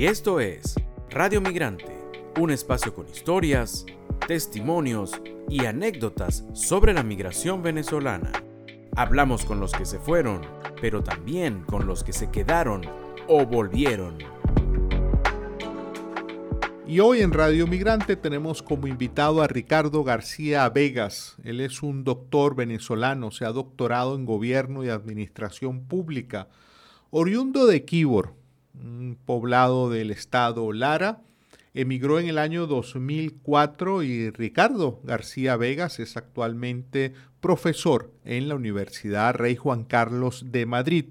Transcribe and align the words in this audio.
Y 0.00 0.06
esto 0.06 0.40
es 0.40 0.76
Radio 1.10 1.42
Migrante, 1.42 1.94
un 2.40 2.50
espacio 2.50 2.94
con 2.94 3.06
historias, 3.06 3.84
testimonios 4.26 5.20
y 5.50 5.66
anécdotas 5.66 6.42
sobre 6.54 6.94
la 6.94 7.02
migración 7.02 7.62
venezolana. 7.62 8.32
Hablamos 8.96 9.44
con 9.44 9.60
los 9.60 9.72
que 9.72 9.84
se 9.84 9.98
fueron, 9.98 10.40
pero 10.80 11.04
también 11.04 11.64
con 11.64 11.86
los 11.86 12.02
que 12.02 12.14
se 12.14 12.30
quedaron 12.30 12.80
o 13.28 13.44
volvieron. 13.44 14.16
Y 16.86 17.00
hoy 17.00 17.20
en 17.20 17.34
Radio 17.34 17.66
Migrante 17.66 18.16
tenemos 18.16 18.62
como 18.62 18.86
invitado 18.86 19.42
a 19.42 19.48
Ricardo 19.48 20.02
García 20.02 20.66
Vegas. 20.70 21.36
Él 21.44 21.60
es 21.60 21.82
un 21.82 22.04
doctor 22.04 22.56
venezolano, 22.56 23.32
se 23.32 23.44
ha 23.44 23.52
doctorado 23.52 24.14
en 24.14 24.24
gobierno 24.24 24.82
y 24.82 24.88
administración 24.88 25.84
pública, 25.84 26.48
oriundo 27.10 27.66
de 27.66 27.84
Quibor, 27.84 28.39
un 28.82 29.16
poblado 29.24 29.90
del 29.90 30.10
estado 30.10 30.72
Lara. 30.72 31.20
Emigró 31.72 32.18
en 32.18 32.26
el 32.26 32.38
año 32.38 32.66
2004 32.66 34.02
y 34.02 34.30
Ricardo 34.30 35.00
García 35.04 35.56
Vegas 35.56 36.00
es 36.00 36.16
actualmente 36.16 37.12
profesor 37.40 38.12
en 38.24 38.48
la 38.48 38.56
Universidad 38.56 39.34
Rey 39.34 39.56
Juan 39.56 39.84
Carlos 39.84 40.46
de 40.50 40.66
Madrid. 40.66 41.06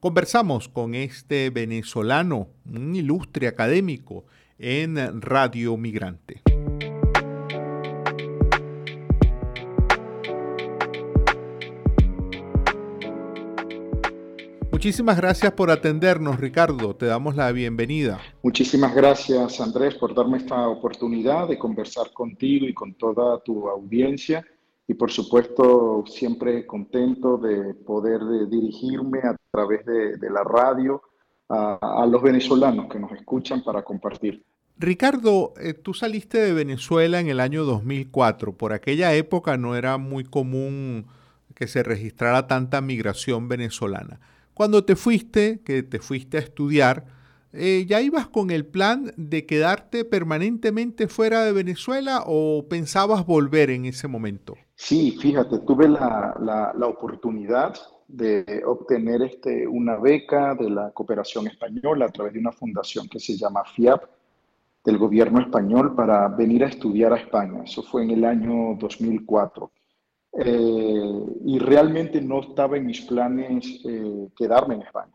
Conversamos 0.00 0.68
con 0.68 0.94
este 0.94 1.50
venezolano, 1.50 2.48
un 2.66 2.94
ilustre 2.94 3.46
académico, 3.46 4.24
en 4.58 5.20
Radio 5.20 5.76
Migrante. 5.76 6.51
Muchísimas 14.82 15.16
gracias 15.16 15.52
por 15.52 15.70
atendernos, 15.70 16.40
Ricardo. 16.40 16.96
Te 16.96 17.06
damos 17.06 17.36
la 17.36 17.52
bienvenida. 17.52 18.20
Muchísimas 18.42 18.92
gracias, 18.92 19.60
Andrés, 19.60 19.94
por 19.94 20.12
darme 20.12 20.38
esta 20.38 20.66
oportunidad 20.66 21.46
de 21.46 21.56
conversar 21.56 22.12
contigo 22.12 22.66
y 22.66 22.74
con 22.74 22.94
toda 22.94 23.40
tu 23.44 23.68
audiencia. 23.68 24.44
Y 24.88 24.94
por 24.94 25.12
supuesto, 25.12 26.02
siempre 26.08 26.66
contento 26.66 27.38
de 27.38 27.74
poder 27.74 28.22
dirigirme 28.50 29.20
a 29.20 29.36
través 29.52 29.86
de, 29.86 30.28
la 30.28 30.42
radio 30.42 31.00
a, 31.48 32.04
los 32.10 32.20
venezolanos 32.20 32.88
que 32.90 32.98
nos 32.98 33.12
escuchan 33.12 33.62
para 33.62 33.84
compartir. 33.84 34.42
Ricardo, 34.76 35.54
eh, 35.60 35.74
tú 35.74 35.94
saliste 35.94 36.38
de 36.38 36.54
Venezuela 36.54 37.20
en 37.20 37.28
el 37.28 37.38
año 37.38 37.62
2004. 37.62 38.56
Por 38.56 38.72
aquella 38.72 39.14
época 39.14 39.56
no 39.56 39.76
era 39.76 39.96
muy 39.96 40.24
común 40.24 41.06
que 41.54 41.68
se 41.68 41.84
registrara 41.84 42.48
tanta 42.48 42.80
migración 42.80 43.46
venezolana. 43.46 44.18
Cuando 44.54 44.84
te 44.84 44.96
fuiste, 44.96 45.60
que 45.64 45.82
te 45.82 45.98
fuiste 45.98 46.36
a 46.36 46.40
estudiar, 46.40 47.06
eh, 47.52 47.84
¿ya 47.86 48.00
ibas 48.00 48.28
con 48.28 48.50
el 48.50 48.64
plan 48.64 49.12
de 49.16 49.46
quedarte 49.46 50.04
permanentemente 50.04 51.08
fuera 51.08 51.44
de 51.44 51.52
Venezuela 51.52 52.24
o 52.26 52.66
pensabas 52.68 53.26
volver 53.26 53.70
en 53.70 53.84
ese 53.84 54.08
momento? 54.08 54.56
Sí, 54.74 55.16
fíjate, 55.20 55.58
tuve 55.60 55.88
la, 55.88 56.72
la 56.74 56.86
oportunidad 56.86 57.74
de 58.12 58.62
obtener 58.66 59.22
este, 59.22 59.66
una 59.66 59.96
beca 59.96 60.54
de 60.54 60.68
la 60.68 60.90
cooperación 60.90 61.46
española 61.46 62.06
a 62.06 62.08
través 62.10 62.34
de 62.34 62.40
una 62.40 62.52
fundación 62.52 63.08
que 63.08 63.18
se 63.18 63.36
llama 63.36 63.64
FIAP 63.64 64.04
del 64.84 64.98
gobierno 64.98 65.40
español 65.40 65.94
para 65.94 66.28
venir 66.28 66.62
a 66.64 66.68
estudiar 66.68 67.14
a 67.14 67.16
España. 67.16 67.62
Eso 67.64 67.82
fue 67.82 68.02
en 68.04 68.10
el 68.10 68.24
año 68.24 68.76
2004. 68.78 69.70
Eh, 70.38 71.24
y 71.44 71.58
realmente 71.58 72.20
no 72.20 72.40
estaba 72.40 72.76
en 72.76 72.86
mis 72.86 73.02
planes 73.02 73.80
eh, 73.84 74.28
quedarme 74.36 74.76
en 74.76 74.82
España, 74.82 75.12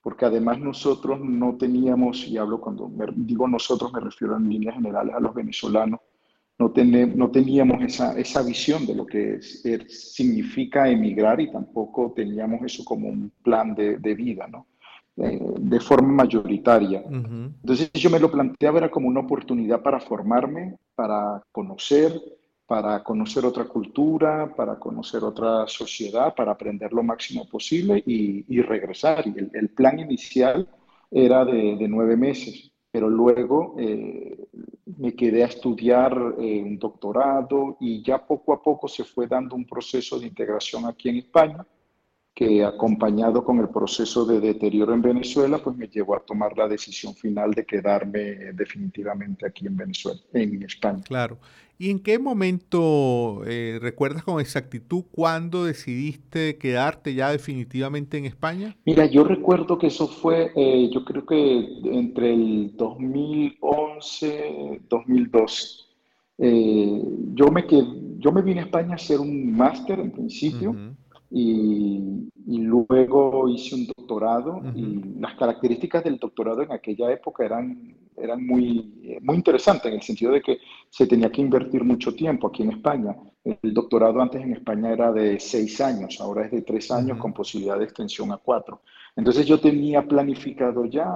porque 0.00 0.24
además 0.24 0.60
nosotros 0.60 1.20
no 1.20 1.56
teníamos, 1.56 2.26
y 2.28 2.38
hablo 2.38 2.60
cuando 2.60 2.90
digo 3.16 3.48
nosotros, 3.48 3.92
me 3.92 4.00
refiero 4.00 4.36
en 4.36 4.48
líneas 4.48 4.76
generales 4.76 5.14
a 5.14 5.20
los 5.20 5.34
venezolanos, 5.34 6.00
no, 6.58 6.72
no 7.16 7.30
teníamos 7.30 7.82
esa, 7.82 8.18
esa, 8.18 8.42
visión 8.42 8.86
de 8.86 8.94
lo 8.94 9.04
que 9.04 9.40
significa 9.42 10.88
emigrar 10.88 11.40
y 11.40 11.50
tampoco 11.50 12.12
teníamos 12.16 12.62
eso 12.62 12.82
como 12.84 13.08
un 13.08 13.30
plan 13.42 13.74
de, 13.74 13.98
de 13.98 14.14
vida, 14.14 14.46
¿no? 14.46 14.66
Eh, 15.18 15.40
de 15.58 15.80
forma 15.80 16.12
mayoritaria. 16.12 17.02
Entonces 17.08 17.90
yo 17.94 18.10
me 18.10 18.20
lo 18.20 18.30
planteaba 18.30 18.78
era 18.78 18.90
como 18.90 19.08
una 19.08 19.20
oportunidad 19.20 19.80
para 19.80 19.98
formarme, 19.98 20.76
para 20.94 21.42
conocer, 21.52 22.12
para 22.66 23.02
conocer 23.04 23.44
otra 23.44 23.64
cultura, 23.64 24.52
para 24.54 24.76
conocer 24.76 25.22
otra 25.22 25.66
sociedad, 25.68 26.34
para 26.34 26.52
aprender 26.52 26.92
lo 26.92 27.02
máximo 27.02 27.48
posible 27.48 28.02
y, 28.04 28.60
regresar. 28.62 29.24
Y 29.26 29.34
el, 29.56 29.68
plan 29.70 30.00
inicial 30.00 30.68
era 31.10 31.44
de, 31.44 31.86
nueve 31.88 32.16
meses, 32.16 32.72
pero 32.90 33.08
luego 33.08 33.76
eh, 33.78 34.48
me 34.98 35.14
quedé 35.14 35.44
a 35.44 35.46
estudiar 35.46 36.12
eh, 36.40 36.62
un 36.62 36.78
doctorado 36.78 37.76
y 37.78 38.02
ya 38.02 38.26
poco 38.26 38.52
a 38.52 38.62
poco 38.62 38.88
se 38.88 39.04
fue 39.04 39.28
dando 39.28 39.54
un 39.54 39.66
proceso 39.66 40.18
de 40.18 40.26
integración 40.26 40.86
aquí 40.86 41.08
en 41.08 41.16
España 41.18 41.64
que 42.36 42.62
acompañado 42.62 43.42
con 43.42 43.58
el 43.60 43.70
proceso 43.70 44.26
de 44.26 44.40
deterioro 44.40 44.92
en 44.92 45.00
Venezuela, 45.00 45.56
pues 45.56 45.74
me 45.74 45.88
llevó 45.88 46.16
a 46.16 46.20
tomar 46.20 46.54
la 46.54 46.68
decisión 46.68 47.14
final 47.14 47.54
de 47.54 47.64
quedarme 47.64 48.52
definitivamente 48.52 49.46
aquí 49.46 49.66
en 49.66 49.74
Venezuela, 49.74 50.20
en 50.34 50.62
España. 50.62 51.02
Claro. 51.02 51.38
¿Y 51.78 51.90
en 51.90 51.98
qué 51.98 52.18
momento 52.18 53.40
eh, 53.46 53.78
recuerdas 53.80 54.22
con 54.22 54.38
exactitud 54.38 55.04
cuándo 55.10 55.64
decidiste 55.64 56.58
quedarte 56.58 57.14
ya 57.14 57.32
definitivamente 57.32 58.18
en 58.18 58.26
España? 58.26 58.76
Mira, 58.84 59.06
yo 59.06 59.24
recuerdo 59.24 59.78
que 59.78 59.86
eso 59.86 60.06
fue, 60.06 60.52
eh, 60.56 60.90
yo 60.92 61.06
creo 61.06 61.24
que 61.24 61.66
entre 61.84 62.34
el 62.34 62.76
2011, 62.76 64.82
2012. 64.90 65.86
Eh, 66.36 67.02
yo, 67.32 67.50
me 67.50 67.66
quedé, 67.66 67.86
yo 68.18 68.30
me 68.30 68.42
vine 68.42 68.60
a 68.60 68.64
España 68.64 68.92
a 68.92 68.96
hacer 68.96 69.20
un 69.20 69.56
máster 69.56 70.00
en 70.00 70.10
principio 70.10 70.76
y, 71.38 72.30
luego 72.46 73.48
hice 73.48 73.74
un 73.74 73.86
doctorado 73.86 74.62
y 74.74 75.20
las 75.20 75.34
características 75.34 76.02
del 76.04 76.18
doctorado 76.18 76.62
en 76.62 76.72
aquella 76.72 77.12
época 77.12 77.44
eran, 77.44 77.94
eran 78.16 78.46
muy, 78.46 79.18
muy 79.20 79.36
interesantes 79.36 79.86
en 79.86 79.94
el 79.94 80.02
sentido 80.02 80.32
de 80.32 80.40
que 80.40 80.58
se 80.88 81.06
tenía 81.06 81.30
que 81.30 81.42
invertir 81.42 81.84
mucho 81.84 82.14
tiempo 82.14 82.46
aquí 82.46 82.62
en 82.62 82.70
España. 82.70 83.14
El 83.44 83.74
doctorado 83.74 84.20
antes 84.20 84.40
en 84.42 84.54
España 84.54 84.92
era 84.92 85.12
de 85.12 85.38
seis 85.38 85.80
años, 85.80 86.18
ahora 86.20 86.46
es 86.46 86.52
de 86.52 86.62
tres 86.62 86.90
años 86.90 87.18
con 87.18 87.34
posibilidad 87.34 87.78
de 87.78 87.84
extensión 87.84 88.32
a 88.32 88.38
cuatro. 88.38 88.80
Entonces 89.14 89.46
yo 89.46 89.60
tenía 89.60 90.06
planificado 90.06 90.86
ya 90.86 91.06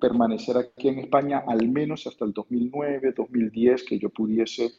permanecer 0.00 0.56
aquí 0.56 0.88
en 0.88 1.00
España 1.00 1.42
al 1.46 1.68
menos 1.68 2.06
hasta 2.06 2.24
el 2.24 2.32
2009, 2.32 3.12
2010, 3.16 3.84
que 3.84 3.98
yo 3.98 4.10
pudiese 4.10 4.70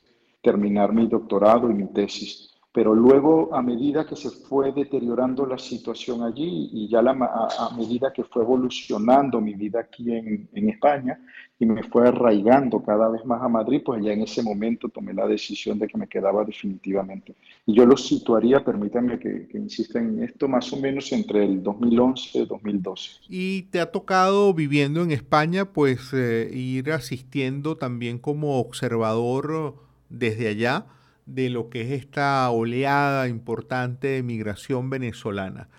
terminar 0.42 0.94
mi 0.94 1.08
doctorado 1.08 1.70
y 1.70 1.74
mi 1.74 1.88
tesis 1.88 2.55
pero 2.76 2.94
luego 2.94 3.56
a 3.56 3.62
medida 3.62 4.06
que 4.06 4.18
se 4.18 4.30
fue 4.30 4.74
deteriorando 4.74 5.46
la 5.46 5.58
situación 5.58 6.24
allí 6.24 6.70
y 6.74 6.90
ya 6.90 7.00
a, 7.00 7.70
medida 7.74 8.12
que 8.12 8.26
fue 8.26 8.44
evolucionando 8.44 9.40
mi 9.40 9.54
vida 9.54 9.80
aquí 9.80 10.12
en, 10.12 10.50
España 10.68 11.18
y 11.58 11.66
me 11.66 11.84
fue 11.84 12.10
arraigando 12.10 12.84
cada 12.84 13.08
vez 13.08 13.24
más 13.24 13.42
a 13.42 13.48
Madrid, 13.48 13.82
pues 13.86 14.04
ya 14.04 14.12
en 14.12 14.24
ese 14.24 14.44
momento 14.44 14.90
tomé 14.90 15.14
la 15.14 15.26
decisión 15.26 15.80
de 15.80 15.88
que 15.88 15.98
me 15.98 16.08
quedaba 16.10 16.44
definitivamente. 16.44 17.34
Y 17.66 17.76
yo 17.76 17.86
lo 17.86 17.96
situaría, 17.96 18.62
permítanme 18.62 19.20
que, 19.20 19.48
que 19.48 19.58
insista 19.58 20.00
en 20.00 20.22
esto, 20.22 20.50
más 20.50 20.74
o 20.74 20.76
menos 20.78 21.10
entre 21.14 21.46
el 21.46 21.64
2011 21.64 22.40
y 22.40 22.46
2012. 22.46 23.12
Y 23.30 23.62
te 23.72 23.80
ha 23.80 23.90
tocado 23.90 24.54
viviendo 24.54 25.02
en 25.02 25.12
España, 25.12 25.64
pues 25.64 26.12
eh, 26.14 26.50
ir 26.54 26.92
asistiendo 26.92 27.78
también 27.78 28.20
como 28.20 28.60
observador 28.60 29.76
desde 30.10 30.50
allá 30.50 30.88
de 31.26 31.50
lo 31.50 31.70
que 31.70 31.82
es 31.82 31.92
esta 31.92 32.50
oleada 32.50 33.28
importante 33.28 34.08
de 34.08 34.24
migración 34.24 34.90
venezolana. 34.90 35.70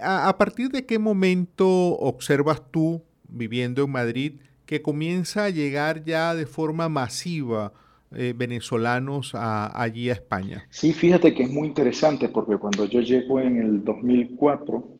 ¿A, 0.00 0.36
partir 0.38 0.68
de 0.70 0.86
qué 0.86 0.98
momento 0.98 1.66
observas 1.98 2.62
tú, 2.70 3.02
viviendo 3.28 3.84
en 3.84 3.90
Madrid, 3.90 4.32
que 4.64 4.82
comienza 4.82 5.44
a 5.44 5.50
llegar 5.50 6.04
ya 6.04 6.34
de 6.34 6.46
forma 6.46 6.88
masiva 6.88 7.72
eh, 8.14 8.32
venezolanos 8.36 9.34
allí 9.34 10.10
a 10.10 10.12
España? 10.12 10.66
Sí, 10.70 10.92
fíjate 10.92 11.34
que 11.34 11.44
es 11.44 11.50
muy 11.50 11.68
interesante 11.68 12.28
porque 12.28 12.56
cuando 12.56 12.84
yo 12.84 13.00
llego 13.00 13.40
en 13.40 13.56
el 13.56 13.84
2004, 13.84 14.98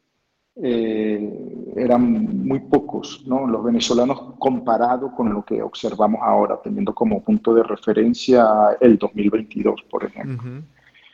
eh, 0.62 1.56
eran 1.78 2.46
muy 2.46 2.60
pocos, 2.60 3.24
¿no? 3.26 3.46
Los 3.46 3.64
venezolanos 3.64 4.34
comparado 4.38 5.12
con 5.14 5.32
lo 5.32 5.44
que 5.44 5.62
observamos 5.62 6.20
ahora, 6.22 6.60
teniendo 6.62 6.94
como 6.94 7.22
punto 7.22 7.54
de 7.54 7.62
referencia 7.62 8.76
el 8.80 8.98
2022, 8.98 9.82
por 9.90 10.04
ejemplo. 10.04 10.62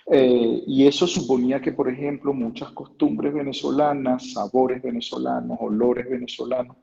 Eh, 0.06 0.62
y 0.66 0.86
eso 0.86 1.06
suponía 1.06 1.60
que, 1.60 1.72
por 1.72 1.88
ejemplo, 1.88 2.32
muchas 2.34 2.70
costumbres 2.72 3.32
venezolanas, 3.32 4.32
sabores 4.32 4.82
venezolanos, 4.82 5.56
olores 5.60 6.08
venezolanos, 6.08 6.76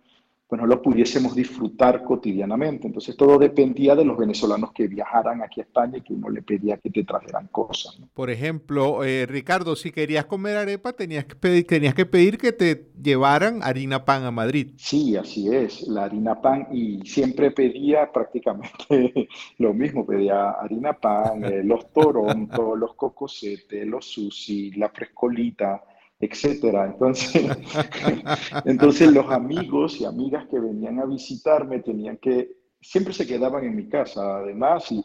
pues 0.51 0.59
no 0.59 0.68
lo 0.68 0.81
pudiésemos 0.81 1.33
disfrutar 1.33 2.03
cotidianamente. 2.03 2.86
Entonces 2.86 3.15
todo 3.15 3.38
dependía 3.38 3.95
de 3.95 4.03
los 4.03 4.18
venezolanos 4.18 4.74
que 4.74 4.86
viajaran 4.86 5.42
aquí 5.42 5.62
a 5.62 5.63
España 5.63 6.00
y 6.00 6.01
que 6.01 6.13
uno 6.13 6.27
le 6.30 6.42
pedía 6.42 6.75
que 6.75 6.89
te 6.89 7.06
trajeran 7.06 7.48
cosas. 7.48 7.98
Por 8.13 8.30
ejemplo, 8.30 9.06
eh, 9.06 9.25
Ricardo, 9.27 9.77
si 9.77 9.92
querías 9.92 10.25
comer 10.25 10.57
arepa, 10.57 10.92
tenías 10.92 11.24
que, 11.24 11.36
pedir, 11.38 11.65
tenías 11.65 11.94
que 11.94 12.06
pedir 12.06 12.38
que 12.38 12.51
te 12.51 12.92
llevaran 13.01 13.63
harina 13.63 14.03
pan 14.03 14.25
a 14.25 14.31
Madrid. 14.31 14.74
Sí, 14.75 15.15
así 15.15 15.48
es, 15.48 15.88
la 15.88 16.03
harina 16.03 16.42
pan 16.42 16.68
y 16.69 17.00
siempre 17.06 17.51
pedía 17.51 18.12
prácticamente 18.13 19.30
lo 19.57 19.74
mismo, 19.74 20.06
pedía 20.06 20.50
harina 20.50 20.92
pan, 20.92 21.45
eh, 21.45 21.63
los 21.63 21.94
torontos, 21.94 22.77
los 22.77 22.94
cocosetes, 22.95 23.88
los 23.88 24.06
sushi, 24.06 24.71
la 24.71 24.89
frescolita, 24.89 25.81
etcétera. 26.21 26.85
Entonces, 26.85 27.44
entonces 28.65 29.12
los 29.12 29.29
amigos 29.31 30.00
y 30.00 30.06
amigas 30.06 30.47
que 30.50 30.59
venían 30.59 31.00
a 31.00 31.06
visitarme 31.06 31.79
tenían 31.79 32.18
que, 32.18 32.51
siempre 32.79 33.13
se 33.13 33.27
quedaban 33.27 33.65
en 33.65 33.75
mi 33.75 33.89
casa, 33.89 34.38
además, 34.38 34.91
y, 34.91 35.03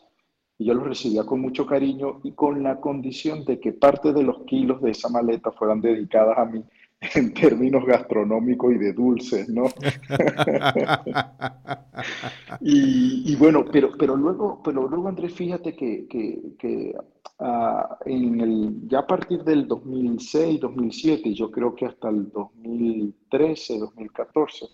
yo 0.58 0.72
los 0.72 0.86
recibía 0.86 1.24
con 1.24 1.40
mucho 1.40 1.66
cariño 1.66 2.20
y 2.24 2.32
con 2.32 2.62
la 2.62 2.80
condición 2.80 3.44
de 3.44 3.60
que 3.60 3.74
parte 3.74 4.14
de 4.14 4.22
los 4.22 4.44
kilos 4.44 4.80
de 4.80 4.92
esa 4.92 5.10
maleta 5.10 5.52
fueran 5.52 5.82
dedicadas 5.82 6.38
a 6.38 6.46
mí 6.46 6.64
en 7.14 7.34
términos 7.34 7.84
gastronómicos 7.84 8.74
y 8.74 8.78
de 8.78 8.92
dulces, 8.92 9.48
¿no? 9.48 9.64
y, 12.60 13.34
bueno, 13.36 13.64
pero, 13.70 13.90
pero, 13.98 14.16
luego, 14.16 14.62
pero 14.64 14.88
luego, 14.88 15.08
Andrés, 15.08 15.34
fíjate 15.34 15.76
que, 15.76 16.06
que 16.08 16.94
Ah, 17.38 17.98
en 18.06 18.40
el, 18.40 18.88
ya 18.88 19.00
a 19.00 19.06
partir 19.06 19.44
del 19.44 19.68
2006, 19.68 20.58
2007, 20.58 21.28
y 21.28 21.34
yo 21.34 21.50
creo 21.50 21.74
que 21.74 21.84
hasta 21.84 22.08
el 22.08 22.30
2013, 22.30 23.78
2014, 23.78 24.66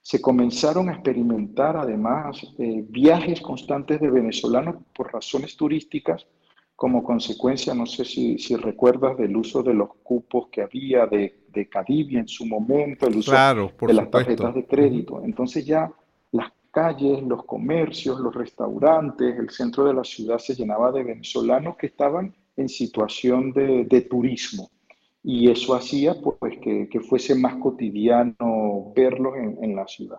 se 0.00 0.20
comenzaron 0.22 0.88
a 0.88 0.94
experimentar 0.94 1.76
además 1.76 2.40
eh, 2.58 2.86
viajes 2.88 3.42
constantes 3.42 4.00
de 4.00 4.10
venezolanos 4.10 4.76
por 4.94 5.12
razones 5.12 5.56
turísticas 5.56 6.26
como 6.76 7.02
consecuencia, 7.02 7.74
no 7.74 7.86
sé 7.86 8.04
si, 8.04 8.38
si 8.38 8.54
recuerdas 8.54 9.16
del 9.16 9.34
uso 9.34 9.62
de 9.62 9.72
los 9.72 9.88
cupos 10.02 10.48
que 10.48 10.60
había 10.60 11.06
de, 11.06 11.46
de 11.48 11.68
Cadivia 11.68 12.20
en 12.20 12.28
su 12.28 12.44
momento, 12.44 13.06
el 13.06 13.16
uso 13.16 13.32
de 13.32 13.94
las 13.94 14.10
tarjetas 14.10 14.54
de 14.54 14.66
crédito. 14.66 15.22
Entonces 15.24 15.64
ya 15.64 15.90
las 16.32 16.52
calles, 16.70 17.22
los 17.22 17.44
comercios, 17.44 18.20
los 18.20 18.34
restaurantes, 18.34 19.38
el 19.38 19.48
centro 19.48 19.84
de 19.84 19.94
la 19.94 20.04
ciudad 20.04 20.36
se 20.36 20.54
llenaba 20.54 20.92
de 20.92 21.02
venezolanos 21.02 21.76
que 21.78 21.86
estaban 21.86 22.34
en 22.56 22.68
situación 22.68 23.52
de, 23.52 24.06
turismo. 24.10 24.70
Y 25.22 25.50
eso 25.50 25.74
hacía 25.74 26.14
pues, 26.14 26.58
que, 26.58 27.00
fuese 27.00 27.34
más 27.34 27.56
cotidiano 27.56 28.92
verlos 28.94 29.34
en, 29.36 29.74
la 29.74 29.86
ciudad. 29.86 30.18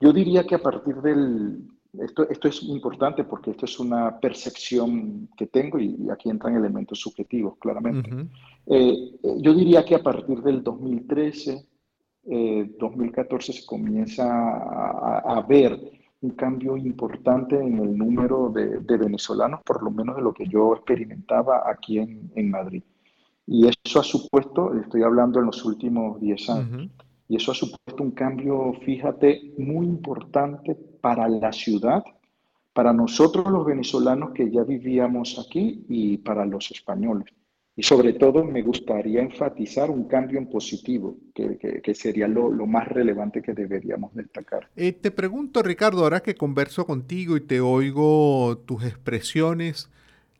Yo 0.00 0.12
diría 0.12 0.44
que 0.44 0.56
a 0.56 0.62
partir 0.62 0.96
del... 0.96 1.68
Esto, 2.00 2.28
esto 2.28 2.48
es 2.48 2.62
importante 2.64 3.24
porque 3.24 3.52
esto 3.52 3.66
es 3.66 3.78
una 3.78 4.18
percepción 4.18 5.28
que 5.36 5.46
tengo 5.46 5.78
y, 5.78 6.08
aquí 6.10 6.30
entran 6.30 6.56
elementos 6.56 6.98
subjetivos, 7.00 7.56
claramente. 7.58 8.10
Eh, 8.66 9.12
eh, 9.22 9.36
yo 9.38 9.54
diría 9.54 9.84
que 9.84 9.94
a 9.94 10.02
partir 10.02 10.42
del 10.42 10.62
2013 10.62 11.68
2014 12.78 13.52
eh, 13.52 13.54
se 13.54 13.66
comienza 13.66 14.24
a, 14.26 15.44
ver 15.46 15.78
un 16.22 16.30
cambio 16.30 16.76
importante 16.76 17.56
en 17.56 17.78
el 17.78 17.98
número 17.98 18.48
de, 18.48 18.78
venezolanos, 18.96 19.60
por 19.62 19.82
lo 19.82 19.90
menos 19.90 20.16
de 20.16 20.22
lo 20.22 20.32
que 20.32 20.46
yo 20.46 20.74
experimentaba 20.74 21.70
aquí 21.70 21.98
en, 21.98 22.32
en, 22.34 22.50
Madrid. 22.50 22.82
Y 23.46 23.68
eso 23.68 24.00
ha 24.00 24.02
supuesto, 24.02 24.72
estoy 24.80 25.02
hablando 25.02 25.38
en 25.38 25.46
los 25.46 25.62
últimos 25.66 26.18
10 26.18 26.50
años, 26.50 26.90
y 27.28 27.36
eso 27.36 27.52
ha 27.52 27.54
supuesto 27.54 28.02
un 28.02 28.10
cambio, 28.10 28.74
fíjate, 28.84 29.52
muy 29.58 29.86
importante 29.86 30.74
para 31.00 31.28
la 31.28 31.52
ciudad, 31.52 32.02
para 32.72 32.92
nosotros 32.92 33.46
los 33.50 33.64
venezolanos 33.64 34.32
que 34.32 34.50
ya 34.50 34.62
vivíamos 34.64 35.38
aquí 35.38 35.84
y 35.88 36.18
para 36.18 36.44
los 36.44 36.70
españoles. 36.70 37.26
Y 37.76 37.82
sobre 37.82 38.12
todo 38.12 38.44
me 38.44 38.62
gustaría 38.62 39.20
enfatizar 39.20 39.90
un 39.90 40.06
cambio 40.06 40.38
en 40.38 40.48
positivo, 40.48 41.16
que, 41.34 41.94
sería 41.94 42.28
lo, 42.28 42.50
más 42.66 42.86
relevante 42.86 43.42
que 43.42 43.52
deberíamos 43.52 44.14
destacar. 44.14 44.68
Eh, 44.76 44.92
te 44.92 45.10
pregunto, 45.10 45.60
Ricardo, 45.62 46.02
ahora 46.02 46.20
que 46.20 46.36
converso 46.36 46.86
contigo 46.86 47.36
y 47.36 47.40
te 47.40 47.60
oigo 47.60 48.58
tus 48.64 48.84
expresiones, 48.84 49.90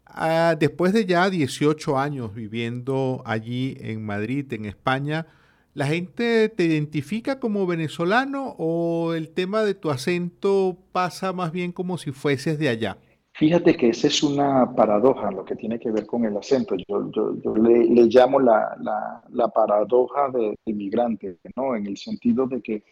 ah, 0.06 0.54
después 0.58 0.92
de 0.92 1.06
ya 1.06 1.28
18 1.28 1.98
años 1.98 2.34
viviendo 2.34 3.22
allí 3.26 3.76
en 3.80 4.04
Madrid, 4.04 4.52
en 4.52 4.66
España, 4.66 5.26
¿la 5.74 5.86
gente 5.86 6.48
te 6.48 6.64
identifica 6.64 7.38
como 7.38 7.66
venezolano 7.66 8.54
o 8.58 9.12
el 9.14 9.30
tema 9.30 9.62
de 9.62 9.74
tu 9.74 9.90
acento 9.90 10.78
pasa 10.92 11.32
más 11.32 11.52
bien 11.52 11.72
como 11.72 11.98
si 11.98 12.12
fueses 12.12 12.58
de 12.58 12.68
allá? 12.68 12.96
Fíjate 13.36 13.76
que 13.76 13.88
esa 13.88 14.06
es 14.06 14.22
una 14.22 14.72
paradoja, 14.76 15.32
lo 15.32 15.44
que 15.44 15.56
tiene 15.56 15.80
que 15.80 15.90
ver 15.90 16.06
con 16.06 16.24
el 16.24 16.36
acento. 16.36 16.76
Yo, 16.88 17.10
le, 17.56 18.06
llamo 18.06 18.38
la, 18.38 19.50
paradoja 19.52 20.30
del 20.30 20.54
inmigrante, 20.66 21.38
¿no? 21.56 21.74
En 21.74 21.86
el 21.86 21.96
sentido 21.96 22.46
de 22.46 22.62
que 22.62 22.84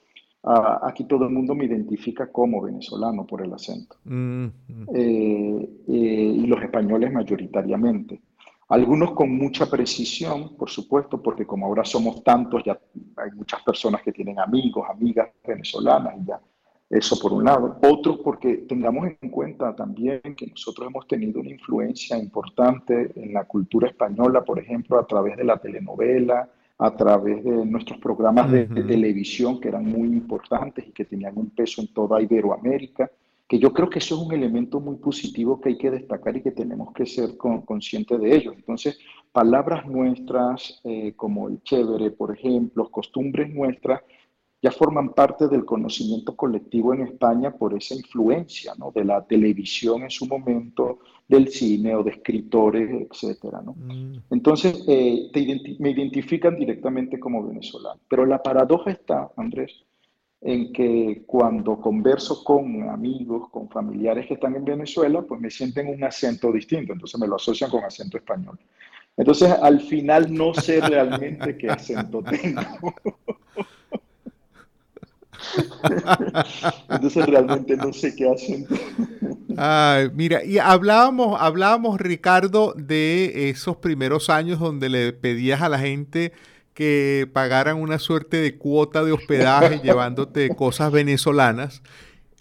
ah, 0.43 0.81
aquí 0.83 1.05
todo 1.05 1.27
el 1.27 1.31
mundo 1.31 1.55
me 1.55 1.67
identifica 1.67 2.27
como 2.33 2.61
venezolano 2.61 3.25
por 3.25 3.43
el 3.43 3.55
acento. 3.55 3.95
Mm, 4.05 4.47
mm. 4.47 4.87
Eh, 4.93 5.69
eh, 5.87 6.35
y 6.37 6.47
los 6.49 6.61
españoles 6.61 7.13
mayoritariamente. 7.13 8.21
Algunos 8.73 9.11
con 9.11 9.37
mucha 9.37 9.69
precisión, 9.69 10.57
por 10.57 10.71
supuesto, 10.71 11.23
porque 11.23 11.45
como 11.45 11.67
ahora 11.67 11.85
somos 11.85 12.25
tantos, 12.25 12.63
ya 12.65 12.81
hay 13.19 13.31
muchas 13.33 13.61
personas 13.63 14.01
que 14.01 14.13
tienen 14.13 14.39
amigos, 14.39 14.89
amigas 14.89 15.29
venezolanas 15.47 16.15
y 16.19 16.25
ya 16.25 16.41
eso 16.89 17.19
por 17.21 17.35
un 17.35 17.45
lado. 17.45 17.79
Otro, 17.83 18.23
porque 18.23 18.65
tengamos 18.67 19.11
en 19.21 19.29
cuenta 19.29 19.77
también 19.77 20.23
que 20.35 20.47
nosotros 20.47 20.89
hemos 20.89 21.07
tenido 21.07 21.41
una 21.41 21.51
influencia 21.51 22.17
importante 22.17 23.13
en 23.15 23.35
la 23.35 23.45
cultura 23.45 23.89
española, 23.89 24.43
por 24.43 24.59
ejemplo, 24.59 24.99
a 24.99 25.07
través 25.07 25.37
de 25.37 25.45
la 25.45 25.59
telenovela, 25.59 26.49
a 26.79 26.97
través 26.97 27.45
de 27.45 27.67
nuestros 27.67 27.99
programas 27.99 28.51
de, 28.51 28.65
televisión 28.65 29.61
que 29.61 29.69
eran 29.69 29.85
muy 29.85 30.09
importantes 30.09 30.89
y 30.89 30.93
que 30.93 31.05
tenían 31.05 31.37
un 31.37 31.51
peso 31.51 31.83
en 31.83 31.93
toda 31.93 32.23
Iberoamérica, 32.23 33.11
que 33.49 33.59
yo 33.59 33.73
creo 33.73 33.91
que 33.91 33.99
eso 33.99 34.15
es 34.15 34.23
un 34.23 34.33
elemento 34.33 34.81
muy 34.81 34.97
positivo 34.97 35.61
que 35.61 35.71
hay 35.71 35.79
que 35.79 35.91
destacar 35.91 36.37
y 36.37 36.43
que 36.43 36.53
tenemos 36.53 36.93
que 36.95 37.05
ser 37.05 37.37
conscientes 37.37 38.19
de 38.19 38.35
ello. 38.35 38.53
Entonces, 38.53 38.99
palabras 39.31 39.87
nuestras 39.87 40.81
eh, 40.85 41.13
como 41.17 41.49
el 41.49 41.63
chévere, 41.63 42.11
por 42.11 42.35
ejemplo, 42.35 42.91
costumbres 42.91 43.53
nuestras, 43.53 44.01
ya 44.63 44.71
forman 44.71 45.13
parte 45.13 45.49
del 45.49 45.65
conocimiento 45.65 46.37
colectivo 46.37 46.95
en 46.95 47.03
España 47.03 47.51
por 47.51 47.75
esa 47.75 47.97
influencia 47.97 48.75
¿no? 48.79 48.93
de 48.93 49.05
la 49.05 49.27
televisión 49.27 50.05
en 50.05 50.11
su 50.11 50.27
momento, 50.27 51.01
del 51.27 51.49
cine 51.49 51.97
o 51.97 52.05
de 52.05 52.13
escritores, 52.13 52.89
etc. 52.91 53.45
¿no? 53.65 53.75
Mm. 53.77 54.23
Entonces, 54.31 54.85
eh, 54.87 55.31
me 55.81 55.91
identifican 55.91 56.57
directamente 56.57 57.19
como 57.19 57.47
venezolano. 57.47 58.01
Pero 58.09 58.25
la 58.25 58.41
paradoja 58.41 58.93
está, 58.93 59.33
Andrés, 59.37 59.85
en 60.45 60.73
que 60.73 61.23
cuando 61.27 61.81
converso 61.81 62.43
con 62.43 62.89
amigos, 62.91 63.49
con 63.51 63.69
familiares 63.69 64.27
que 64.27 64.35
están 64.35 64.57
en 64.57 64.65
Venezuela, 64.65 65.23
pues 65.23 65.41
me 65.41 65.51
sienten 65.51 65.89
un 65.89 66.03
acento 66.03 66.51
distinto, 66.51 66.93
entonces 66.93 67.21
me 67.21 67.29
lo 67.29 67.37
asocian 67.37 67.71
con 67.71 67.85
acento 67.85 68.17
español. 68.17 68.59
Entonces, 69.17 69.51
al 69.51 69.81
final 69.81 70.33
no 70.33 70.53
sé 70.55 70.81
realmente 70.81 71.57
qué 71.57 71.69
acento 71.71 72.23
tengo. 72.23 72.61
Entonces 76.89 77.27
realmente 77.27 77.77
no 77.77 77.93
sé 77.93 78.15
qué 78.15 78.31
hacen. 78.31 78.67
mira, 80.15 80.45
y 80.45 80.59
hablábamos, 80.59 81.41
hablábamos, 81.41 82.01
Ricardo, 82.01 82.75
de 82.77 83.51
esos 83.51 83.77
primeros 83.77 84.31
años 84.31 84.59
donde 84.59 84.89
le 84.89 85.13
pedías 85.13 85.63
a 85.63 85.69
la 85.69 85.79
gente 85.79 86.33
que 86.75 87.29
pagaran 87.33 87.81
una 87.81 87.99
suerte 87.99 88.39
de 88.39 88.57
cuota 88.57 89.05
de 89.05 89.13
hospedaje 89.13 89.81
llevándote 89.85 90.55
cosas 90.55 90.93
venezolanas. 90.93 91.83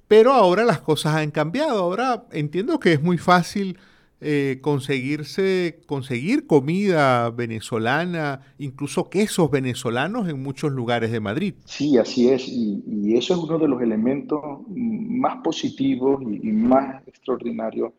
Pero 0.08 0.34
ahora 0.34 0.66
las 0.66 0.82
cosas 0.82 1.16
han 1.16 1.32
cambiado. 1.32 1.80
Ahora 1.80 2.26
entiendo 2.32 2.80
que 2.80 2.94
es 2.94 3.02
muy 3.02 3.18
fácil 3.18 3.78
eh, 4.24 4.60
conseguirse, 4.62 5.80
conseguir 5.88 6.46
comida 6.46 7.32
venezolana, 7.32 8.42
incluso 8.60 9.10
quesos 9.10 9.50
venezolanos 9.50 10.30
en 10.30 10.44
muchos 10.44 10.72
lugares 10.72 11.12
de 11.12 11.20
Madrid. 11.20 11.56
Sí, 11.66 11.98
así 11.98 12.30
es, 12.30 12.48
y, 12.48 13.16
eso 13.16 13.34
es 13.34 13.40
uno 13.40 13.58
de 13.58 13.68
los 13.68 13.82
elementos 13.82 14.40
más 14.70 15.38
positivos 15.44 16.22
y, 16.22 16.52
más 16.52 17.02
extraordinarios 17.08 17.94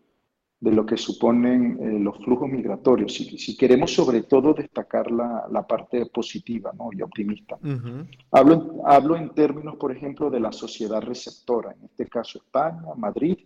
de 0.62 0.71
lo 0.71 0.87
que 0.87 0.97
suponen 0.97 1.76
eh, 1.81 1.99
los 1.99 2.16
flujos 2.25 2.49
migratorios. 2.49 3.14
Si, 3.14 3.57
queremos 3.57 3.92
sobre 3.92 4.23
todo 4.23 4.54
destacar 4.54 5.11
la, 5.11 5.66
parte 5.66 6.07
positiva 6.07 6.73
¿no? 6.78 6.90
y 6.92 7.02
optimista. 7.02 7.59
hablo, 8.31 8.81
hablo 8.85 9.16
en 9.16 9.31
términos, 9.31 9.75
por 9.75 9.90
ejemplo, 9.90 10.31
de 10.31 10.38
la 10.38 10.52
sociedad 10.52 11.02
receptora, 11.02 11.73
en 11.73 11.87
este 11.87 12.07
caso 12.07 12.38
España, 12.38 12.81
Madrid, 12.97 13.38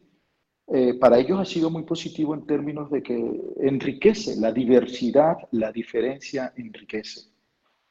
eh, 0.67 0.95
para 1.01 1.19
ellos 1.19 1.41
ha 1.41 1.47
sido 1.47 1.71
muy 1.71 1.85
positivo 1.85 2.35
en 2.35 2.45
términos 2.45 2.91
de 2.91 3.03
que 3.03 3.41
enriquece 3.61 4.39
la 4.39 4.53
diversidad, 4.53 5.39
la 5.53 5.73
diferencia 5.73 6.53
enriquece. 6.55 7.31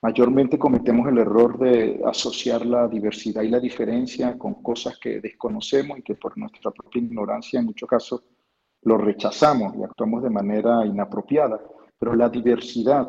Mayormente 0.04 0.60
cometemos 0.60 1.08
el 1.08 1.18
error 1.18 1.58
de 1.58 2.00
asociar 2.06 2.64
la 2.64 2.88
diversidad 2.88 3.42
y 3.42 3.50
la 3.50 3.60
diferencia 3.60 4.38
con 4.38 4.62
cosas 4.62 5.00
que 5.00 5.20
desconocemos 5.20 5.98
y 5.98 6.04
que 6.04 6.14
por 6.14 6.38
nuestra 6.38 6.70
propia 6.70 7.02
ignorancia 7.02 7.60
en 7.60 7.66
muchos 7.66 7.90
casos 7.90 8.22
lo 8.86 8.98
rechazamos 8.98 9.76
y 9.76 9.84
actuamos 9.84 10.24
de 10.24 10.30
manera 10.30 10.86
inapropiada. 10.86 11.60
Pero 12.00 12.16
la 12.16 12.30
diversidad 12.30 13.08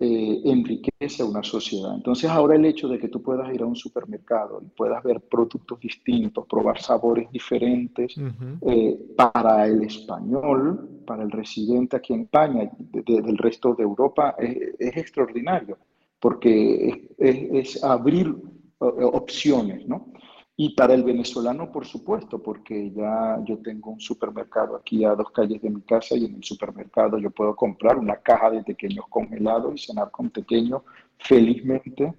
eh, 0.00 0.42
enriquece 0.44 1.22
a 1.22 1.26
una 1.26 1.42
sociedad. 1.42 1.94
Entonces 1.94 2.30
ahora 2.30 2.54
el 2.54 2.64
hecho 2.64 2.88
de 2.88 2.98
que 2.98 3.08
tú 3.08 3.22
puedas 3.22 3.52
ir 3.52 3.62
a 3.62 3.66
un 3.66 3.74
supermercado 3.74 4.60
y 4.62 4.68
puedas 4.68 5.02
ver 5.02 5.20
productos 5.20 5.80
distintos, 5.80 6.46
probar 6.46 6.80
sabores 6.80 7.30
diferentes, 7.32 8.14
eh, 8.62 8.98
para 9.16 9.66
el 9.66 9.82
español, 9.82 11.02
para 11.06 11.22
el 11.22 11.30
residente 11.30 11.96
aquí 11.96 12.12
en 12.12 12.22
España, 12.22 12.70
del 12.78 13.38
resto 13.38 13.74
de 13.74 13.82
Europa, 13.82 14.36
es, 14.38 14.96
extraordinario, 14.96 15.78
porque 16.20 17.08
es, 17.16 17.74
es 17.76 17.84
abrir 17.84 18.34
opciones, 18.78 19.86
¿no? 19.88 20.12
Y 20.60 20.70
para 20.70 20.92
el 20.94 21.04
venezolano, 21.04 21.70
por 21.70 21.86
supuesto, 21.86 22.42
porque 22.42 22.90
ya 22.90 23.38
yo 23.44 23.58
tengo 23.58 23.92
un 23.92 24.00
supermercado 24.00 24.74
aquí 24.74 25.04
a 25.04 25.14
dos 25.14 25.30
calles 25.30 25.62
de 25.62 25.70
mi 25.70 25.82
casa 25.82 26.16
y 26.16 26.24
en 26.24 26.34
el 26.34 26.42
supermercado 26.42 27.16
yo 27.16 27.30
puedo 27.30 27.54
comprar 27.54 27.96
una 27.96 28.16
caja 28.16 28.50
de 28.50 28.64
pequeños 28.64 29.04
congelados 29.08 29.72
y 29.76 29.86
cenar 29.86 30.10
con 30.10 30.30
pequeños 30.30 30.82
felizmente, 31.16 32.12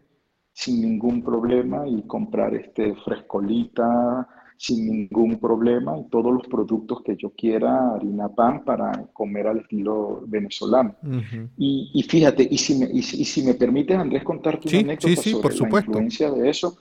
sin 0.53 0.81
ningún 0.81 1.21
problema, 1.21 1.85
y 1.85 2.01
comprar 2.03 2.55
este 2.55 2.95
frescolita 3.03 4.25
sin 4.55 4.89
ningún 4.89 5.37
problema 5.37 5.97
y 5.97 6.09
todos 6.09 6.33
los 6.33 6.45
productos 6.47 7.01
que 7.03 7.15
yo 7.17 7.31
quiera, 7.31 7.93
harina 7.95 8.27
pan, 8.27 8.63
para 8.65 9.05
comer 9.13 9.47
al 9.47 9.59
estilo 9.59 10.23
venezolano. 10.27 10.95
y, 11.57 12.05
fíjate, 12.07 12.47
y 12.49 12.57
si, 12.57 12.75
me, 12.75 12.85
y, 12.91 13.01
si 13.01 13.43
me 13.43 13.53
permites, 13.53 13.97
Andrés, 13.97 14.23
contarte 14.23 14.67
una 14.69 14.79
anécdota 14.79 15.21
sí, 15.21 15.29
sí, 15.29 15.35
por 15.41 15.53
supuesto. 15.53 15.91
la 15.91 16.03
influencia 16.03 16.31
de 16.31 16.49
eso 16.49 16.77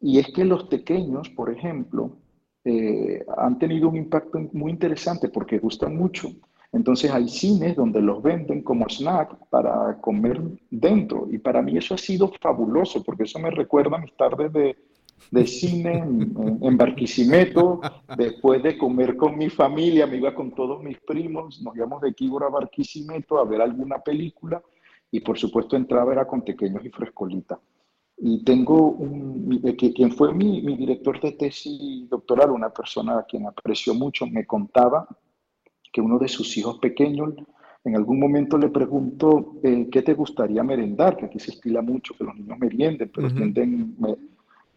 y 0.00 0.18
es 0.18 0.28
que 0.32 0.44
los 0.44 0.64
pequeños, 0.64 1.28
por 1.30 1.50
ejemplo, 1.50 2.16
eh, 2.64 3.24
han 3.36 3.58
tenido 3.58 3.88
un 3.88 3.96
impacto 3.96 4.38
muy 4.52 4.72
interesante 4.72 5.28
porque 5.28 5.58
gustan 5.58 5.96
mucho. 5.96 6.30
Entonces 6.72 7.10
hay 7.10 7.28
cines 7.28 7.76
donde 7.76 8.00
los 8.00 8.22
venden 8.22 8.62
como 8.62 8.88
snack 8.88 9.36
para 9.50 10.00
comer 10.00 10.40
dentro. 10.70 11.26
Y 11.30 11.38
para 11.38 11.62
mí 11.62 11.76
eso 11.76 11.94
ha 11.94 11.98
sido 11.98 12.32
fabuloso 12.40 13.02
porque 13.02 13.24
eso 13.24 13.38
me 13.38 13.50
recuerda 13.50 13.98
mis 13.98 14.16
tardes 14.16 14.52
de, 14.52 14.76
de 15.30 15.46
cine 15.46 15.98
en, 15.98 16.76
Barquisimeto. 16.76 17.80
Después 18.16 18.62
de 18.62 18.78
comer 18.78 19.16
con 19.16 19.36
mi 19.36 19.50
familia, 19.50 20.06
me 20.06 20.16
iba 20.16 20.34
con 20.34 20.52
todos 20.52 20.82
mis 20.82 20.98
primos, 21.00 21.60
nos 21.60 21.76
íbamos 21.76 22.00
de 22.02 22.14
Quíbora 22.14 22.46
a 22.46 22.50
Barquisimeto 22.50 23.38
a 23.38 23.44
ver 23.44 23.60
alguna 23.60 23.98
película. 23.98 24.62
Y 25.10 25.20
por 25.20 25.36
supuesto 25.36 25.76
entraba 25.76 26.12
era 26.12 26.26
con 26.26 26.42
pequeños 26.42 26.84
y 26.84 26.90
frescolita. 26.90 27.58
Y 28.22 28.44
tengo 28.44 28.88
un, 28.88 29.60
eh, 29.64 29.76
quien 29.76 30.12
fue 30.12 30.34
mi, 30.34 30.60
mi, 30.60 30.76
director 30.76 31.20
de 31.20 31.32
tesis 31.32 32.08
doctoral, 32.08 32.50
una 32.50 32.68
persona 32.68 33.18
a 33.18 33.24
quien 33.24 33.46
aprecio 33.46 33.94
mucho, 33.94 34.26
me 34.26 34.46
contaba 34.46 35.06
que 35.92 36.00
uno 36.00 36.18
de 36.18 36.28
sus 36.28 36.56
hijos 36.56 36.78
pequeños 36.78 37.34
en 37.84 37.96
algún 37.96 38.20
momento 38.20 38.58
le 38.58 38.68
preguntó, 38.68 39.54
eh, 39.62 39.88
¿qué 39.90 40.02
te 40.02 40.14
gustaría 40.14 40.62
merendar? 40.62 41.16
Que 41.16 41.26
aquí 41.26 41.38
se 41.38 41.52
estila 41.52 41.80
mucho 41.80 42.14
que 42.14 42.24
los 42.24 42.36
niños 42.36 42.58
merienden, 42.58 43.10
pero 43.12 43.32
tienden, 43.32 43.96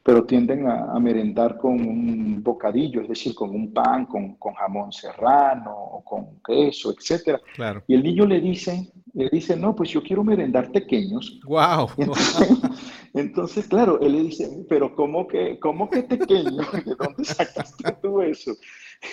pero 0.02 0.24
tienden 0.24 0.68
a, 0.68 0.98
merendar 1.00 1.58
con 1.58 1.74
un 1.74 2.42
bocadillo, 2.42 3.02
es 3.02 3.10
decir, 3.10 3.36
con 3.36 3.50
un 3.50 3.74
pan, 3.74 4.06
con, 4.06 4.36
con 4.36 4.54
jamón 4.54 4.94
serrano 4.94 5.74
o 5.76 6.04
con 6.04 6.40
queso, 6.46 6.92
etc. 6.94 7.42
Claro. 7.56 7.84
Y 7.88 7.96
el 7.96 8.04
niño 8.04 8.26
le 8.26 8.40
dice, 8.40 8.90
le 9.14 9.30
dice, 9.30 9.56
no, 9.56 9.76
pues 9.76 9.90
yo 9.92 10.02
quiero 10.02 10.24
merendar 10.24 10.72
pequeños. 10.72 11.40
¡Wow! 11.46 11.90
Entonces, 13.14 13.68
claro, 13.68 14.00
él 14.02 14.14
le 14.14 14.24
dice, 14.24 14.66
pero 14.68 14.96
¿cómo 14.96 15.28
que, 15.28 15.60
cómo 15.60 15.90
que 15.90 16.04
pequeño? 16.04 16.64
¿De 16.86 16.96
dónde 16.96 17.24
sacaste 17.24 17.92
tú 18.02 18.22
eso? 18.22 18.54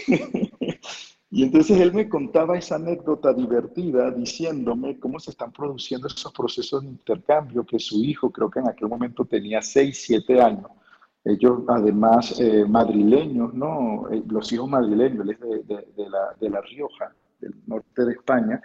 Y 1.33 1.45
entonces 1.45 1.79
él 1.79 1.93
me 1.93 2.09
contaba 2.09 2.59
esa 2.59 2.75
anécdota 2.75 3.33
divertida 3.33 4.11
diciéndome 4.11 4.99
cómo 4.99 5.21
se 5.21 5.31
están 5.31 5.53
produciendo 5.53 6.09
esos 6.09 6.33
procesos 6.33 6.83
de 6.83 6.89
intercambio 6.89 7.65
que 7.65 7.79
su 7.79 8.03
hijo, 8.03 8.33
creo 8.33 8.51
que 8.51 8.59
en 8.59 8.67
aquel 8.67 8.89
momento 8.89 9.25
tenía 9.25 9.63
6, 9.63 9.97
7 10.07 10.41
años, 10.41 10.67
ellos 11.25 11.61
además 11.69 12.41
eh, 12.41 12.65
madrileños, 12.67 13.55
¿no? 13.55 14.09
Eh, 14.11 14.25
los 14.27 14.53
hijos 14.53 14.69
madrileños, 14.69 15.25
él 15.25 15.31
es 15.31 15.67
de, 15.69 16.11
la, 16.11 16.35
de, 16.41 16.51
la, 16.51 16.61
Rioja, 16.63 17.15
del 17.41 17.55
norte 17.65 18.05
de 18.07 18.13
España, 18.13 18.61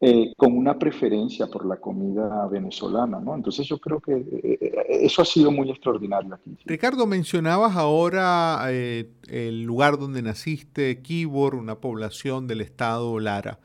eh, 0.00 0.32
con 0.36 0.56
una 0.56 0.78
preferencia 0.78 1.46
por 1.46 1.64
la 1.66 1.76
comida 1.76 2.46
venezolana, 2.48 3.20
¿no? 3.20 3.34
Entonces 3.34 3.66
yo 3.66 3.78
creo 3.78 4.00
que 4.00 4.58
eso 4.88 5.22
ha 5.22 5.24
sido 5.24 5.50
muy 5.50 5.70
extraordinario 5.70 6.34
aquí. 6.34 6.56
Ricardo, 6.66 7.06
mencionabas 7.06 7.76
ahora 7.76 8.70
el 8.70 9.62
lugar 9.62 9.98
donde 9.98 10.22
naciste, 10.22 11.00
Quibor, 11.00 11.54
una 11.54 11.76
población 11.76 12.46
del 12.46 12.60
estado 12.60 13.18
Lara. 13.20 13.58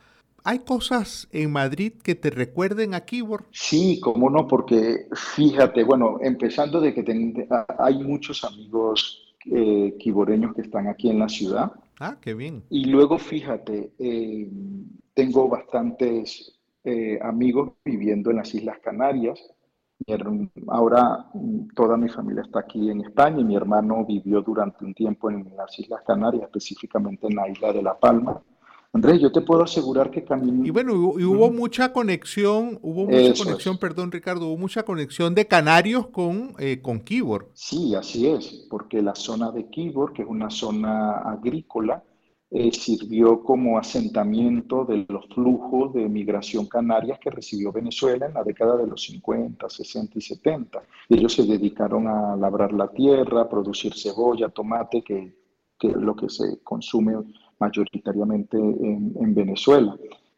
¿Hay 0.43 0.59
cosas 0.59 1.27
en 1.31 1.51
Madrid 1.51 1.93
que 2.01 2.15
te 2.15 2.29
recuerden 2.29 2.93
a 2.93 3.01
Kibor? 3.01 3.45
Sí, 3.51 3.99
cómo 3.99 4.29
no, 4.29 4.47
porque 4.47 5.07
fíjate, 5.35 5.83
bueno, 5.83 6.17
empezando 6.21 6.79
de 6.79 6.93
que 6.93 7.47
hay 7.77 7.97
muchos 7.99 8.43
amigos 8.43 9.35
eh, 9.45 9.95
quiboreños 9.99 10.55
que 10.55 10.61
están 10.61 10.87
aquí 10.87 11.09
en 11.09 11.19
la 11.19 11.29
ciudad. 11.29 11.71
Ah, 11.99 12.17
qué 12.21 12.33
bien. 12.33 12.63
Y 12.69 12.85
luego 12.85 13.17
fíjate, 13.17 13.91
eh, 13.99 14.49
tengo 15.19 15.49
bastantes 15.49 16.57
eh, 16.85 17.19
amigos 17.21 17.73
viviendo 17.83 18.31
en 18.31 18.37
las 18.37 18.55
Islas 18.55 18.77
Canarias. 18.81 19.37
Ahora 20.69 21.25
toda 21.75 21.97
mi 21.97 22.07
familia 22.07 22.43
está 22.43 22.61
aquí 22.61 22.89
en 22.89 23.01
España 23.01 23.41
y 23.41 23.43
mi 23.43 23.57
hermano 23.57 24.05
vivió 24.05 24.41
durante 24.41 24.85
un 24.85 24.93
tiempo 24.93 25.29
en 25.29 25.51
las 25.57 25.77
Islas 25.77 26.03
Canarias, 26.07 26.43
específicamente 26.43 27.27
en 27.27 27.35
la 27.35 27.49
isla 27.49 27.73
de 27.73 27.83
La 27.83 27.99
Palma. 27.99 28.41
Andrés, 28.93 29.19
yo 29.19 29.29
te 29.29 29.41
puedo 29.41 29.61
asegurar 29.61 30.09
que 30.09 30.23
caminé. 30.23 30.65
Y 30.65 30.71
bueno, 30.71 30.93
y 30.93 31.25
hubo 31.25 31.51
mucha 31.51 31.91
conexión, 31.91 32.79
hubo 32.81 33.05
mucha 33.05 33.43
conexión, 33.43 33.77
perdón 33.77 34.13
Ricardo, 34.13 34.47
hubo 34.47 34.57
mucha 34.57 34.83
conexión 34.83 35.35
de 35.35 35.45
canarios 35.47 36.07
con, 36.07 36.53
eh, 36.59 36.81
con 36.81 37.01
Kibor. 37.01 37.51
Sí, 37.53 37.93
así 37.93 38.25
es, 38.25 38.67
porque 38.69 39.01
la 39.01 39.15
zona 39.15 39.51
de 39.51 39.69
Kibor, 39.69 40.13
que 40.13 40.21
es 40.21 40.29
una 40.29 40.49
zona 40.49 41.17
agrícola, 41.17 42.03
eh, 42.51 42.71
sirvió 42.71 43.43
como 43.43 43.77
asentamiento 43.77 44.83
de 44.83 45.05
los 45.07 45.27
flujos 45.27 45.93
de 45.93 46.09
migración 46.09 46.65
canarias 46.65 47.19
que 47.19 47.29
recibió 47.29 47.71
Venezuela 47.71 48.25
en 48.25 48.33
la 48.33 48.43
década 48.43 48.75
de 48.75 48.87
los 48.87 49.03
50, 49.03 49.69
60 49.69 50.17
y 50.17 50.21
70. 50.21 50.81
Ellos 51.09 51.33
se 51.33 51.43
dedicaron 51.43 52.07
a 52.07 52.35
labrar 52.35 52.73
la 52.73 52.87
tierra, 52.87 53.41
a 53.41 53.49
producir 53.49 53.93
cebolla, 53.93 54.49
tomate, 54.49 55.03
que, 55.03 55.31
que 55.77 55.89
es 55.89 55.95
lo 55.95 56.15
que 56.15 56.27
se 56.27 56.59
consume 56.63 57.17
mayoritariamente 57.59 58.57
en, 58.57 59.35
Venezuela. 59.35 59.95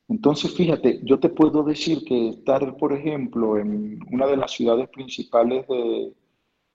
Entonces, 0.10 0.54
fíjate, 0.54 1.00
yo 1.04 1.20
te 1.20 1.30
puedo 1.30 1.64
decir 1.64 2.04
que 2.04 2.30
estar, 2.30 2.76
por 2.76 2.92
ejemplo, 2.92 3.58
en 3.58 4.00
una 4.12 4.28
de 4.28 4.36
las 4.36 4.52
ciudades 4.52 4.90
principales 4.90 5.66
de, 5.68 6.12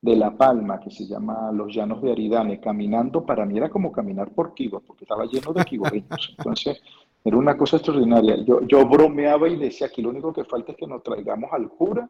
La 0.02 0.36
Palma, 0.36 0.78
que 0.78 0.90
se 0.90 1.06
llama 1.06 1.50
Los 1.52 1.74
Llanos 1.74 2.02
de 2.02 2.12
Aridane, 2.12 2.60
caminando, 2.60 3.24
para 3.24 3.44
mí 3.44 3.56
era 3.56 3.68
como 3.68 3.90
caminar 3.90 4.30
por 4.32 4.54
Kibo, 4.54 4.80
porque 4.80 5.04
estaba 5.04 5.24
lleno 5.26 5.52
de 5.52 5.64
kiboreños. 5.64 6.34
Entonces, 6.38 6.80
era 7.24 7.36
una 7.36 7.56
cosa 7.56 7.76
extraordinaria. 7.76 8.36
Yo, 8.44 8.60
yo 8.62 8.86
bromeaba 8.86 9.48
y 9.48 9.56
decía, 9.56 9.88
aquí 9.88 10.02
lo 10.02 10.10
único 10.10 10.32
que 10.32 10.44
falta 10.44 10.72
es 10.72 10.78
que 10.78 10.86
nos 10.86 11.02
traigamos 11.02 11.52
al 11.52 11.68
cura 11.68 12.08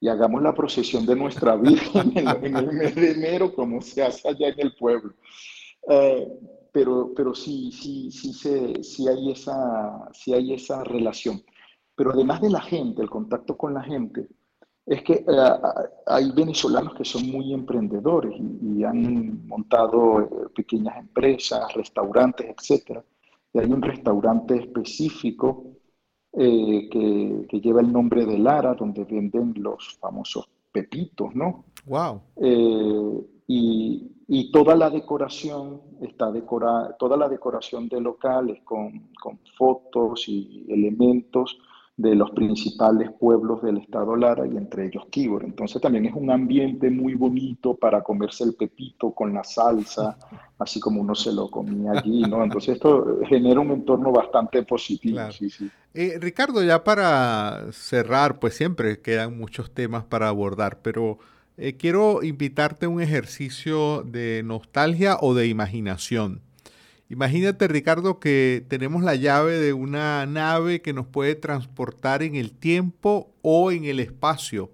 y 0.00 0.08
hagamos 0.08 0.42
la 0.42 0.54
procesión 0.54 1.06
de 1.06 1.16
nuestra 1.16 1.56
vida 1.56 1.80
en, 2.14 2.56
el 2.56 2.72
mes 2.72 2.94
de 2.94 3.12
enero, 3.12 3.52
como 3.52 3.80
se 3.80 4.02
hace 4.02 4.28
allá 4.28 4.48
en 4.48 4.60
el 4.60 4.76
pueblo. 4.76 5.14
Eh, 5.88 6.28
pero, 6.70 7.12
pero 7.16 7.34
sí, 7.34 7.72
sí, 7.72 8.10
sí, 8.10 8.32
se, 8.32 8.82
sí, 8.84 9.08
hay 9.08 9.32
esa, 9.32 10.10
sí 10.12 10.34
hay 10.34 10.52
esa 10.52 10.84
relación. 10.84 11.42
Pero 11.94 12.12
además 12.12 12.42
de 12.42 12.50
la 12.50 12.60
gente, 12.60 13.02
el 13.02 13.08
contacto 13.08 13.56
con 13.56 13.72
la 13.72 13.82
gente, 13.82 14.28
es 14.86 15.02
que 15.02 15.14
eh, 15.14 15.24
hay 16.06 16.30
venezolanos 16.30 16.94
que 16.94 17.04
son 17.04 17.28
muy 17.28 17.52
emprendedores 17.52 18.40
y, 18.62 18.84
han 18.84 19.46
montado 19.48 20.20
eh, 20.20 20.28
pequeñas 20.54 20.96
empresas, 20.98 21.74
restaurantes, 21.74 22.46
etc. 22.46 23.00
Y 23.52 23.58
hay 23.58 23.66
un 23.66 23.82
restaurante 23.82 24.56
específico 24.56 25.64
eh, 26.32 26.88
que, 26.88 27.46
que, 27.48 27.60
lleva 27.60 27.80
el 27.80 27.92
nombre 27.92 28.24
de 28.26 28.38
Lara, 28.38 28.74
donde 28.74 29.04
venden 29.04 29.54
los 29.56 29.98
famosos 30.00 30.48
pepitos, 30.70 31.34
¿no? 31.34 31.64
¡Wow! 31.86 32.20
y, 33.48 34.12
y 34.28 34.50
toda 34.50 34.74
la 34.74 34.90
decoración 34.90 35.80
está 36.00 36.30
decorada, 36.30 36.96
toda 36.96 37.16
la 37.16 37.28
decoración 37.28 37.88
de 37.88 38.00
locales 38.00 38.60
con, 38.64 39.08
con, 39.20 39.38
fotos 39.56 40.28
y 40.28 40.66
elementos 40.68 41.58
de 41.96 42.14
los 42.14 42.30
principales 42.32 43.10
pueblos 43.18 43.62
del 43.62 43.78
estado 43.78 44.16
Lara 44.16 44.46
y 44.46 44.56
entre 44.56 44.86
ellos 44.86 45.06
Kibor. 45.10 45.44
Entonces 45.44 45.80
también 45.80 46.06
es 46.06 46.14
un 46.14 46.30
ambiente 46.30 46.90
muy 46.90 47.14
bonito 47.14 47.74
para 47.74 48.02
comerse 48.02 48.44
el 48.44 48.54
pepito 48.54 49.12
con 49.12 49.32
la 49.32 49.42
salsa 49.42 50.18
así 50.58 50.80
como 50.80 51.00
uno 51.00 51.14
se 51.14 51.32
lo 51.32 51.50
comía 51.50 51.92
allí, 51.92 52.22
¿no? 52.22 52.42
Entonces 52.42 52.76
esto 52.76 53.20
genera 53.28 53.60
un 53.60 53.72
entorno 53.72 54.10
bastante 54.10 54.62
positivo. 54.62 55.20
Sí, 55.30 55.50
sí. 55.50 55.70
Eh, 55.94 56.18
Ricardo, 56.20 56.62
ya 56.62 56.82
para 56.82 57.72
cerrar, 57.72 58.38
pues 58.38 58.54
siempre 58.54 59.00
quedan 59.00 59.38
muchos 59.38 59.72
temas 59.72 60.04
para 60.04 60.28
abordar, 60.28 60.80
pero 60.82 61.18
eh, 61.56 61.76
quiero 61.76 62.22
invitarte 62.22 62.86
a 62.86 62.88
un 62.88 63.02
ejercicio 63.02 64.02
de 64.02 64.42
nostalgia 64.44 65.18
o 65.20 65.34
de 65.34 65.46
imaginación. 65.46 66.40
Imagínate, 67.08 67.68
Ricardo, 67.68 68.18
que 68.18 68.64
tenemos 68.68 69.02
la 69.02 69.14
llave 69.14 69.58
de 69.58 69.72
una 69.72 70.26
nave 70.26 70.82
que 70.82 70.92
nos 70.92 71.06
puede 71.06 71.36
transportar 71.36 72.22
en 72.22 72.34
el 72.34 72.52
tiempo 72.52 73.30
o 73.42 73.70
en 73.70 73.84
el 73.84 74.00
espacio. 74.00 74.70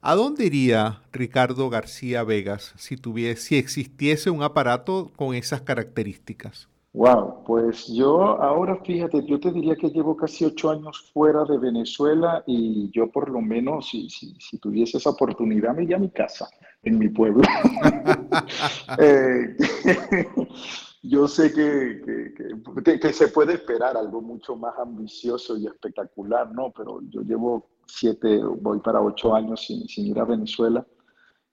¿A 0.00 0.14
dónde 0.16 0.46
iría 0.46 1.02
Ricardo 1.12 1.70
García 1.70 2.24
Vegas 2.24 2.74
si, 2.76 2.96
tuviese, 2.96 3.42
si 3.42 3.56
existiese 3.56 4.30
un 4.30 4.42
aparato 4.42 5.12
con 5.16 5.34
esas 5.34 5.60
características? 5.62 6.68
Wow, 6.92 7.44
pues 7.44 7.86
yo 7.88 8.22
ahora 8.42 8.80
fíjate, 8.82 9.24
yo 9.26 9.38
te 9.38 9.52
diría 9.52 9.76
que 9.76 9.90
llevo 9.90 10.16
casi 10.16 10.46
ocho 10.46 10.70
años 10.70 11.10
fuera 11.12 11.44
de 11.44 11.58
Venezuela 11.58 12.42
y 12.46 12.90
yo 12.90 13.10
por 13.10 13.28
lo 13.28 13.40
menos, 13.40 13.90
si, 13.90 14.08
si, 14.08 14.58
tuviese 14.58 14.96
esa 14.96 15.10
oportunidad, 15.10 15.74
me 15.76 15.84
iría 15.84 15.96
a 15.96 16.00
mi 16.00 16.08
casa, 16.08 16.48
en 16.82 16.98
mi 16.98 17.08
pueblo. 17.10 17.42
eh, 18.98 19.56
yo 21.02 21.28
sé 21.28 21.52
que, 21.52 22.02
que, 23.00 23.12
se 23.12 23.28
puede 23.28 23.54
esperar 23.54 23.96
algo 23.96 24.20
mucho 24.20 24.56
más 24.56 24.78
ambicioso 24.78 25.56
y 25.56 25.66
espectacular, 25.66 26.52
¿no? 26.52 26.72
Pero 26.76 27.00
yo 27.08 27.22
llevo 27.22 27.68
siete, 27.86 28.42
voy 28.42 28.80
para 28.80 29.00
ocho 29.00 29.34
años 29.34 29.64
sin, 29.66 29.86
sin 29.88 30.06
ir 30.06 30.18
a 30.18 30.24
Venezuela 30.24 30.86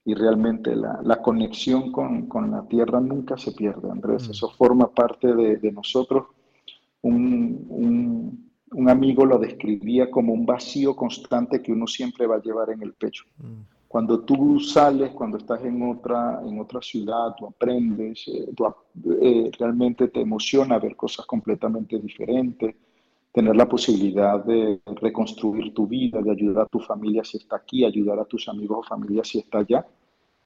y 0.05 0.13
realmente 0.15 0.75
la, 0.75 0.99
la 1.03 1.21
conexión 1.21 1.91
con, 1.91 2.27
con, 2.27 2.51
la 2.51 2.67
tierra 2.67 2.99
nunca 2.99 3.37
se 3.37 3.51
pierde, 3.53 3.89
Andrés. 3.89 4.27
Mm. 4.27 4.31
Eso 4.31 4.49
forma 4.49 4.91
parte 4.91 5.33
de, 5.33 5.57
de 5.57 5.71
nosotros. 5.71 6.27
Un, 7.01 7.65
un, 7.69 8.51
un, 8.71 8.89
amigo 8.89 9.25
lo 9.25 9.37
describía 9.37 10.09
como 10.09 10.33
un 10.33 10.45
vacío 10.45 10.95
constante 10.95 11.61
que 11.61 11.71
uno 11.71 11.87
siempre 11.87 12.27
va 12.27 12.35
a 12.35 12.41
llevar 12.41 12.69
en 12.71 12.81
el 12.81 12.93
pecho. 12.93 13.23
Mm. 13.37 13.61
Cuando 13.93 14.21
tú 14.21 14.59
sales, 14.59 15.11
cuando 15.11 15.37
estás 15.37 15.63
en 15.63 15.79
otra, 15.87 16.41
en 16.43 16.59
otra 16.59 16.81
ciudad, 16.81 17.35
tú 17.37 17.45
aprendes, 17.45 18.27
eh, 18.27 18.51
eh, 19.21 19.51
realmente 19.59 20.07
te 20.07 20.21
emociona 20.21 20.79
ver 20.79 20.95
cosas 20.95 21.27
completamente 21.27 21.99
diferentes, 21.99 22.75
tener 23.31 23.55
la 23.55 23.69
posibilidad 23.69 24.43
de 24.43 24.81
reconstruir 24.99 25.75
tu 25.75 25.85
vida, 25.85 26.23
de 26.23 26.31
ayudar 26.31 26.63
a 26.65 26.69
tu 26.69 26.79
familia 26.79 27.23
si 27.23 27.37
está 27.37 27.57
aquí, 27.57 27.85
ayudar 27.85 28.17
a 28.17 28.25
tus 28.25 28.49
amigos 28.49 28.79
o 28.79 28.89
familia 28.95 29.23
si 29.23 29.37
está 29.37 29.59
allá. 29.59 29.85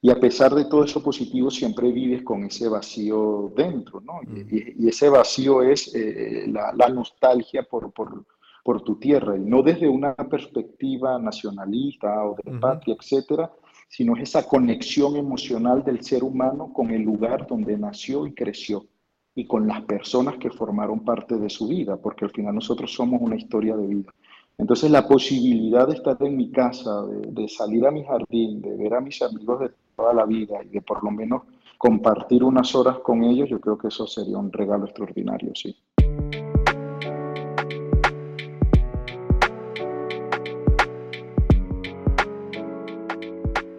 Y 0.02 0.10
a 0.10 0.20
pesar 0.20 0.54
de 0.54 0.66
todo 0.66 0.84
eso 0.84 1.02
positivo, 1.02 1.50
siempre 1.50 1.90
vives 1.90 2.24
con 2.24 2.44
ese 2.44 2.68
vacío 2.68 3.54
dentro, 3.56 4.02
¿no? 4.02 4.20
Y, 4.24 4.84
y, 4.84 4.90
ese 4.90 5.08
vacío 5.08 5.62
es 5.62 5.96
eh, 5.96 6.48
la, 6.50 6.74
la, 6.74 6.90
nostalgia 6.90 7.64
por, 7.64 7.94
por, 7.94 8.26
por 8.68 8.82
tu 8.82 8.98
tierra, 8.98 9.38
y 9.38 9.40
no 9.40 9.64
desde 9.64 9.88
una 9.88 10.14
perspectiva 10.14 11.18
nacionalista 11.18 12.26
o 12.26 12.36
de 12.36 12.60
patria, 12.60 12.98
etcétera, 13.00 13.50
sino 13.88 14.18
esa 14.18 14.46
conexión 14.46 15.16
emocional 15.16 15.86
del 15.86 16.04
ser 16.04 16.22
humano 16.22 16.74
con 16.74 16.92
el 16.92 17.02
lugar 17.02 17.48
donde 17.48 17.78
nació 17.78 18.28
y 18.28 18.34
creció 18.34 18.86
y 19.34 19.48
con 19.48 19.70
las 19.70 19.84
personas 19.84 20.36
que 20.36 20.50
formaron 20.50 21.06
parte 21.06 21.38
de 21.38 21.50
su 21.50 21.70
vida, 21.70 21.96
porque 21.96 22.26
al 22.26 22.32
final 22.32 22.56
nosotros 22.56 22.92
somos 22.92 23.22
una 23.22 23.38
historia 23.38 23.78
de 23.78 23.88
vida. 23.88 24.14
Entonces 24.58 24.92
la 24.92 25.08
posibilidad 25.08 25.88
de 25.88 25.94
estar 25.94 26.18
en 26.20 26.36
mi 26.36 26.52
casa, 26.52 27.06
de, 27.06 27.42
de 27.42 27.48
salir 27.48 27.88
a 27.88 27.92
mi 27.92 28.04
jardín, 28.04 28.62
de 28.62 28.76
ver 28.76 28.96
a 28.96 29.00
mis 29.00 29.22
amigos 29.22 29.62
de 29.62 29.72
toda 29.96 30.14
la 30.14 30.26
vida 30.26 30.62
y 30.66 30.68
de 30.68 30.82
por 30.82 31.02
lo 31.06 31.12
menos 31.12 31.44
compartir 31.78 32.44
unas 32.44 32.76
horas 32.76 33.00
con 33.00 33.24
ellos, 33.24 33.48
yo 33.48 33.62
creo 33.62 33.78
que 33.78 33.88
eso 33.88 34.06
sería 34.08 34.38
un 34.38 34.52
regalo 34.52 34.84
extraordinario, 34.84 35.56
sí. 35.56 35.74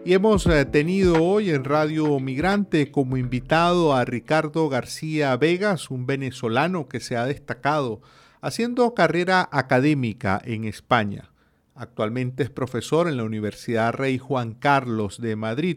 Y 0.09 0.15
hemos 0.15 0.47
eh, 0.47 0.65
tenido 0.65 1.23
hoy 1.23 1.51
en 1.51 1.65
Radio 1.65 2.19
Migrante 2.19 2.91
como 2.91 3.19
invitado 3.19 3.93
a 3.93 4.07
Ricardo 4.07 4.71
García 4.71 5.37
Vegas, 5.37 5.91
un 5.91 6.07
venezolano 6.07 6.89
que 6.89 6.99
se 6.99 7.19
ha 7.19 7.27
destacado 7.27 8.01
haciendo 8.41 8.95
carrera 8.95 9.51
académica 9.53 10.41
en 10.43 10.65
España. 10.65 11.31
Actualmente 11.75 12.43
es 12.43 12.49
profesor 12.49 13.07
en 13.07 13.19
la 13.19 13.25
Universidad 13.25 13.93
Rey 13.93 14.17
Juan 14.17 14.55
Carlos 14.55 15.21
de 15.21 15.37
Madrid. 15.37 15.77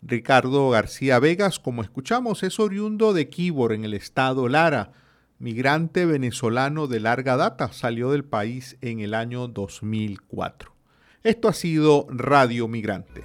Ricardo 0.00 0.70
García 0.70 1.18
Vegas, 1.18 1.58
como 1.58 1.82
escuchamos, 1.82 2.44
es 2.44 2.58
oriundo 2.58 3.12
de 3.12 3.28
Quíbor 3.28 3.74
en 3.74 3.84
el 3.84 3.92
estado 3.92 4.48
Lara. 4.48 4.92
Migrante 5.38 6.06
venezolano 6.06 6.86
de 6.86 7.00
larga 7.00 7.36
data, 7.36 7.70
salió 7.74 8.12
del 8.12 8.24
país 8.24 8.78
en 8.80 9.00
el 9.00 9.12
año 9.12 9.46
2004. 9.46 10.72
Esto 11.22 11.48
ha 11.48 11.52
sido 11.52 12.06
Radio 12.08 12.66
Migrante. 12.66 13.24